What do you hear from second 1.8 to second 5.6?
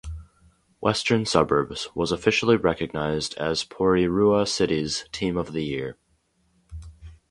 was officially recognised as Porirua City's Team of